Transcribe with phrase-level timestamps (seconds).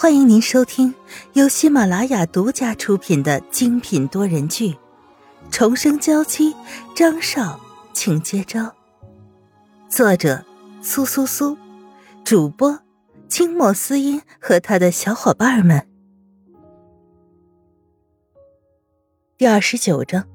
[0.00, 0.94] 欢迎您收听
[1.34, 4.72] 由喜马拉雅独家出品的精品多人剧
[5.50, 6.54] 《重生娇妻》，
[6.96, 7.60] 张少，
[7.92, 8.74] 请接招。
[9.90, 10.42] 作者：
[10.80, 11.58] 苏苏苏，
[12.24, 12.80] 主播：
[13.28, 15.86] 清墨思音和他的小伙伴们。
[19.36, 20.26] 第二十九章：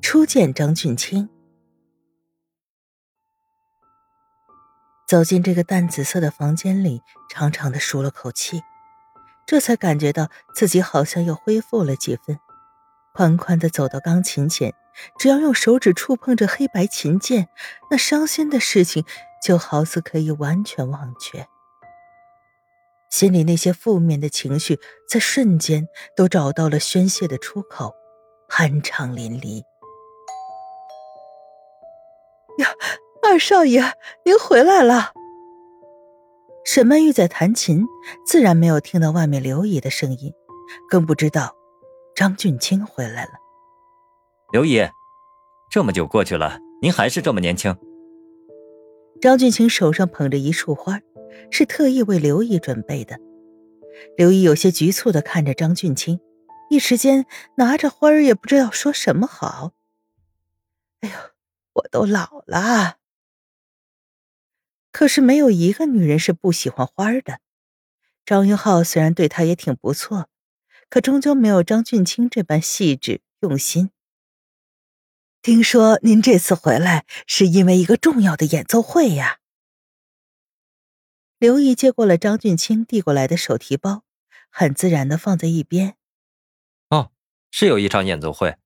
[0.00, 1.28] 初见张俊清。
[5.06, 8.60] 走进这个淡紫色的房间里，长长的舒了口气。
[9.52, 12.38] 这才感觉到自己好像又恢复了几分，
[13.12, 14.72] 宽宽的走到钢琴前，
[15.18, 17.50] 只要用手指触碰着黑白琴键，
[17.90, 19.04] 那伤心的事情
[19.44, 21.46] 就好似可以完全忘却，
[23.10, 27.94] 心里那些负面的情绪在瞬间都找到了宣泄的出口，
[28.48, 29.58] 酣畅淋漓。
[32.56, 32.70] 呀，
[33.22, 33.82] 二少爷，
[34.24, 35.12] 您回来了。
[36.64, 37.86] 沈曼玉在弹琴，
[38.24, 40.32] 自然没有听到外面刘姨的声音，
[40.88, 41.54] 更不知道
[42.14, 43.32] 张俊清回来了。
[44.52, 44.80] 刘姨，
[45.70, 47.76] 这么久过去了，您还是这么年轻。
[49.20, 51.00] 张俊清手上捧着一束花，
[51.50, 53.18] 是特意为刘姨准备的。
[54.16, 56.20] 刘姨有些局促的看着张俊清，
[56.70, 59.72] 一时间拿着花儿也不知道说什么好。
[61.00, 61.14] 哎呦，
[61.74, 62.98] 我都老了。
[64.92, 67.40] 可是没有一个女人是不喜欢花的。
[68.24, 70.28] 张云浩虽然对她也挺不错，
[70.88, 73.90] 可终究没有张俊清这般细致用心。
[75.40, 79.38] 听说您这次回来是因为一个重要的演奏会呀？
[81.38, 84.04] 刘毅接过了张俊清递过来的手提包，
[84.48, 85.96] 很自然的放在一边。
[86.90, 87.10] 哦，
[87.50, 88.56] 是有一场演奏会，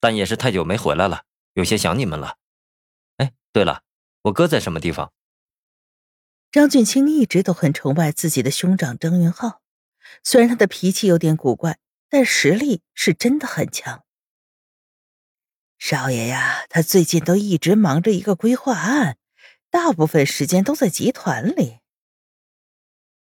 [0.00, 2.38] 但也是太久没回来了，有些想你们了。
[3.18, 3.84] 哎，对了，
[4.22, 5.12] 我哥在什么地方？
[6.56, 9.60] 张俊清一直都很崇拜自己的兄长张云浩，
[10.24, 11.76] 虽然他的脾气有点古怪，
[12.08, 14.06] 但实力是真的很强。
[15.78, 19.18] 少爷呀，他最近都一直忙着一个规划案，
[19.70, 21.80] 大部分时间都在集团里。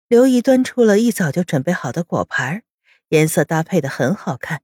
[0.06, 2.62] 刘毅端出了一早就准备好的果盘，
[3.08, 4.60] 颜色搭配的很好看，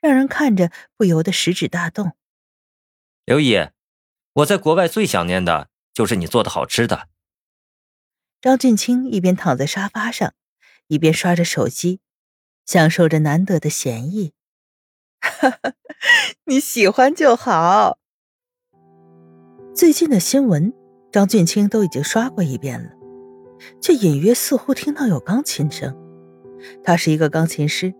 [0.00, 2.16] 让人看着不由得食指大动。
[3.24, 3.68] 刘毅，
[4.32, 7.11] 我在国外最想念的就是你做的好吃的。
[8.42, 10.32] 张俊清一边躺在沙发上，
[10.88, 12.00] 一边刷着手机，
[12.66, 14.32] 享受着难得的闲逸。
[16.46, 17.98] 你喜欢就好。
[19.72, 20.72] 最近的新闻，
[21.12, 22.90] 张俊清都已经刷过一遍了，
[23.80, 25.96] 却隐约似乎听到有钢琴声。
[26.82, 27.94] 他是一个钢琴师，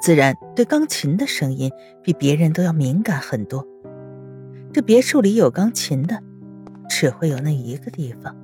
[0.00, 1.72] 自然对钢琴的声音
[2.04, 3.66] 比别人都要敏感很多。
[4.72, 6.22] 这别墅里有钢琴的，
[6.88, 8.36] 只会有那一个地方。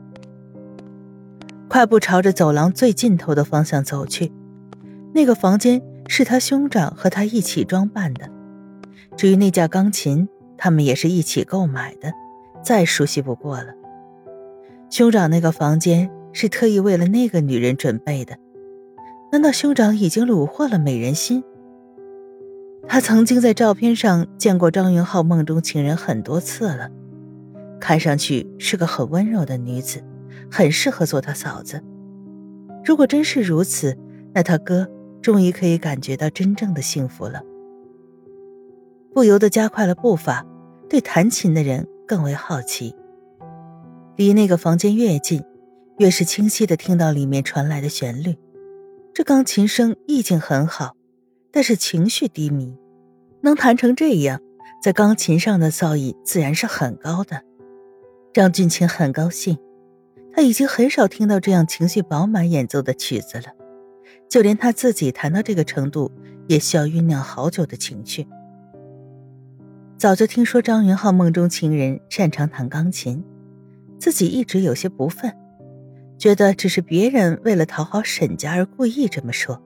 [1.69, 4.33] 快步朝着走廊最尽头的方向走去，
[5.13, 8.31] 那个房间是他兄长和他一起装扮的。
[9.17, 12.13] 至于那架钢琴，他们也是一起购买的，
[12.63, 13.75] 再熟悉不过了。
[14.89, 18.39] 兄长那个房间是特意为了那个女人准备的，
[19.31, 21.45] 难道兄长已经虏获了美人心？
[22.87, 26.91] 他曾经在照片上见过张云浩梦中情人很多次了，
[27.79, 30.03] 看上去是个很温柔的女子。
[30.51, 31.83] 很适合做他嫂子。
[32.85, 33.97] 如果真是如此，
[34.33, 34.89] 那他哥
[35.21, 37.43] 终于可以感觉到真正的幸福了。
[39.13, 40.47] 不由得加快了步伐，
[40.89, 42.95] 对弹琴的人更为好奇。
[44.17, 45.45] 离那个房间越近，
[45.99, 48.37] 越是清晰的听到里面传来的旋律。
[49.13, 50.95] 这钢琴声意境很好，
[51.51, 52.77] 但是情绪低迷。
[53.41, 54.41] 能弹成这样，
[54.83, 57.43] 在钢琴上的造诣自然是很高的。
[58.33, 59.59] 张俊清很高兴。
[60.39, 63.47] 他已经很少听到这样情绪饱满演奏的曲子了，
[64.31, 66.13] 就连他自己弹到这个程度，
[66.47, 68.25] 也需要酝酿好久的情绪。
[69.97, 73.25] 早就听说张云浩梦中情人擅长弹钢琴，
[73.99, 75.35] 自己一直有些不忿，
[76.17, 79.61] 觉得只是别人为了讨好沈家而故意这么说。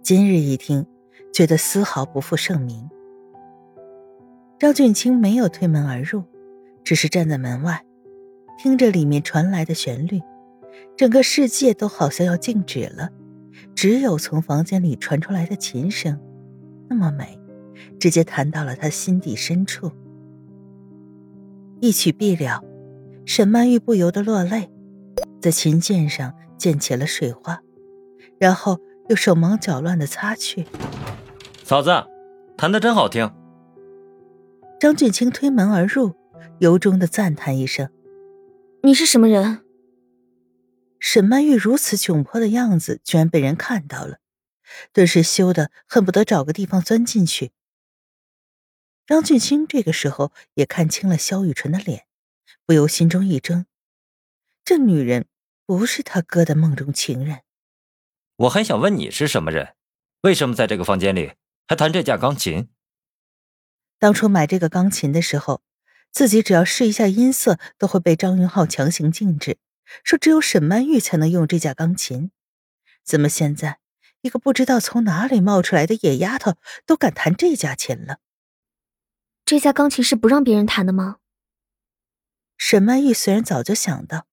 [0.00, 0.86] 今日一听，
[1.34, 2.88] 觉得丝毫不负盛名。
[4.60, 6.22] 张俊清没有推门而入，
[6.84, 7.84] 只是站在门外。
[8.58, 10.20] 听着里面传来的旋律，
[10.96, 13.08] 整个世界都好像要静止了，
[13.72, 16.20] 只有从房间里传出来的琴声，
[16.90, 17.38] 那么美，
[18.00, 19.92] 直接弹到了他心底深处。
[21.80, 22.64] 一曲毕了，
[23.24, 24.68] 沈曼玉不由得落泪，
[25.40, 27.62] 在琴键上溅起了水花，
[28.40, 30.66] 然后又手忙脚乱的擦去。
[31.62, 31.90] 嫂子，
[32.56, 33.30] 弹的真好听。
[34.80, 36.14] 张俊清推门而入，
[36.58, 37.88] 由衷的赞叹一声。
[38.80, 39.64] 你是什么人？
[41.00, 44.20] 沈曼玉如此窘迫的样子，居然被人看到了，
[44.92, 47.50] 顿时羞得恨不得找个地方钻进去。
[49.04, 52.06] 张俊清这个时候也看清了萧雨辰的脸，
[52.64, 53.66] 不由心中一怔，
[54.64, 55.26] 这女人
[55.66, 57.40] 不是他哥的梦中情人。
[58.36, 59.74] 我还想问你是什么人，
[60.20, 61.32] 为什么在这个房间里
[61.66, 62.68] 还弹这架钢琴？
[63.98, 65.62] 当初买这个钢琴的时候，
[66.10, 69.58] 自己只要试一下音色，都会被张云浩强行禁止。
[70.04, 72.30] 说只有沈曼玉才能用这架钢琴，
[73.04, 73.78] 怎么现在
[74.20, 78.18] 一个不知道从哪里冒出来的野丫头都敢弹这架琴了？
[79.44, 81.18] 这架钢琴是不让别人弹的吗？
[82.58, 84.26] 沈曼玉虽然早就想到，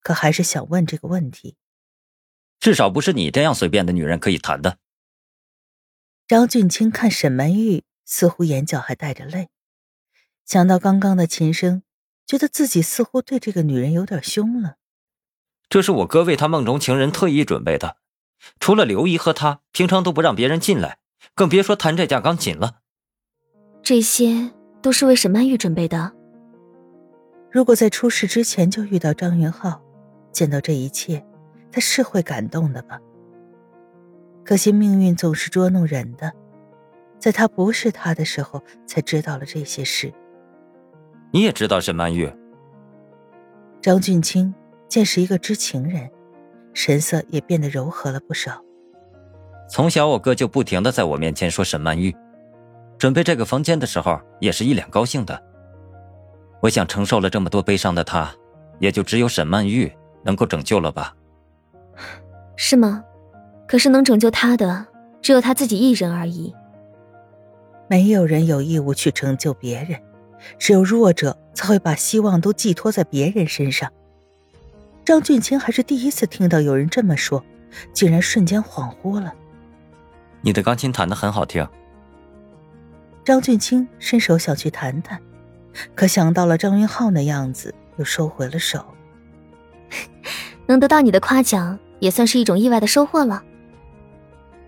[0.00, 1.56] 可还是想问这个问题。
[2.58, 4.78] 至少不是你这样随便的女人可以弹的。
[6.28, 9.48] 张俊清看沈曼玉，似乎眼角还带着泪，
[10.50, 11.84] 想到刚刚的琴声，
[12.26, 14.78] 觉得自己似乎对这个女人有点凶了。
[15.68, 17.98] 这是我哥为他梦中情人特意准备的，
[18.58, 20.98] 除了刘姨和他，平常都不让别人进来，
[21.36, 22.78] 更别说弹这架钢琴了。
[23.80, 24.50] 这些
[24.82, 26.12] 都是为沈曼玉准备的。
[27.52, 29.80] 如果在出事之前就遇到张云浩，
[30.32, 31.24] 见到这一切，
[31.70, 32.98] 他是会感动的吧？
[34.44, 36.32] 可惜命运总是捉弄人的，
[37.20, 40.12] 在他不是他的时候，才知道了这些事。
[41.30, 42.32] 你也知道沈曼玉？
[43.80, 44.54] 张俊清。
[44.88, 46.10] 见是一个知情人，
[46.74, 48.60] 神色也变得柔和了不少。
[49.68, 52.12] 从小我哥就不停的在我面前说沈曼玉，
[52.98, 55.40] 准备这个房间的时候也是一脸高兴的。
[56.60, 58.28] 我想承受了这么多悲伤的他，
[58.80, 59.92] 也就只有沈曼玉
[60.24, 61.14] 能够拯救了吧？
[62.56, 63.04] 是吗？
[63.68, 64.88] 可是能拯救他的
[65.22, 66.52] 只有他自己一人而已。
[67.88, 70.00] 没有人有义务去拯救别人，
[70.58, 73.90] 只有弱者才会把希望都寄托在别人身上。
[75.04, 77.44] 张俊清还是第一次听到有人这么说，
[77.92, 79.34] 竟然瞬间恍惚了。
[80.42, 81.66] 你的钢琴弹得很好听。
[83.24, 85.20] 张俊清伸手想去弹弹，
[85.94, 88.84] 可想到了张云浩那样子，又收回了手。
[90.66, 93.42] 能得到你的夸奖，也算是一种意外的收获了。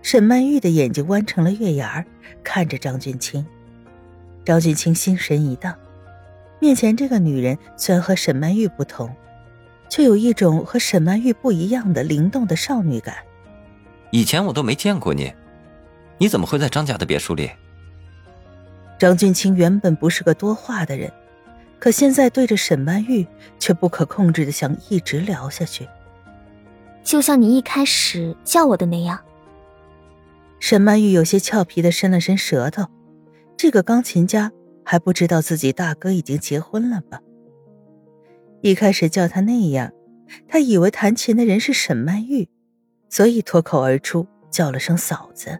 [0.01, 2.05] 沈曼玉的眼睛弯成了月牙儿，
[2.43, 3.45] 看着张俊清。
[4.45, 5.75] 张俊清心神一荡，
[6.59, 9.09] 面前这个女人虽然和沈曼玉不同。
[9.89, 13.15] 却有一种和沈曼玉不一样的灵动的少女感。
[14.09, 15.31] 以前我都没见过你，
[16.17, 17.51] 你怎么会在张家的别墅里？
[18.97, 21.13] 张俊清原本不是个多话的人，
[21.77, 23.27] 可现在对着沈曼玉，
[23.59, 25.87] 却不可控制的想一直聊下去。
[27.03, 29.19] 就像你一开始叫我的那样。
[30.59, 32.87] 沈曼玉有些俏皮的伸了伸舌头，
[33.55, 34.51] 这个钢琴家
[34.83, 37.21] 还不知道自己大哥已经结婚了吧？
[38.61, 39.91] 一开始叫他那样，
[40.47, 42.47] 他以为弹琴的人是沈曼玉，
[43.09, 45.59] 所以脱口而出叫了声嫂子。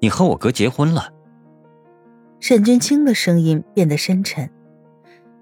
[0.00, 1.12] 你和我哥结婚了。
[2.38, 4.50] 沈君清的声音变得深沉，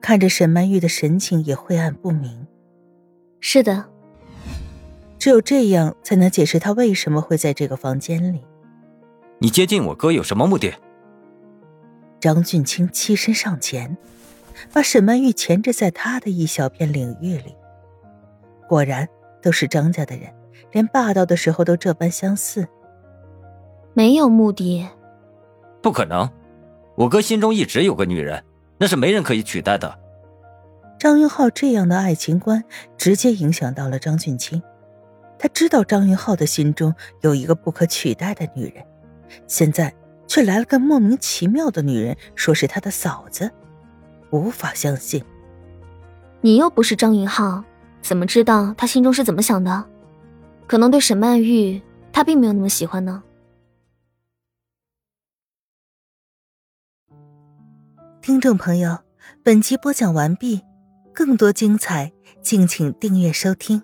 [0.00, 2.46] 看着沈曼玉的神情也晦暗不明。
[3.40, 3.86] 是的，
[5.18, 8.42] 只有这样才能解释他为什么会在这个房间里。
[9.38, 10.72] 你接近我哥有什么目的？
[12.24, 13.98] 张俊清欺身上前。
[14.72, 17.54] 把沈曼玉钳制在他的一小片领域里。
[18.66, 19.06] 果然
[19.42, 20.32] 都是张家的人，
[20.72, 22.66] 连霸道的时候都这般相似。
[23.92, 24.88] 没有目的，
[25.82, 26.30] 不可能。
[26.94, 28.42] 我哥心中一直有个女人，
[28.78, 29.98] 那是没人可以取代的。
[30.98, 32.64] 张云浩这样的爱情观
[32.96, 34.62] 直接影响到了张俊清。
[35.38, 38.82] 他知道张云浩的心中有一个不可取代的女人，
[39.46, 39.92] 现在
[40.34, 43.52] 却来了个莫名其妙的女人，说是他的嫂子。
[44.32, 45.24] 无法相信，
[46.40, 47.62] 你又不是张云浩，
[48.02, 49.88] 怎么知道他心中是怎么想的？
[50.66, 51.80] 可能对沈曼玉，
[52.12, 53.22] 他并没有那么喜欢呢。
[58.20, 58.98] 听众朋友，
[59.44, 60.62] 本集播讲完毕，
[61.12, 62.12] 更多精彩，
[62.42, 63.80] 敬请订阅收听。